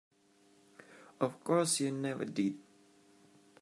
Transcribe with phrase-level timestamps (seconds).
[1.19, 2.57] Of course you never did.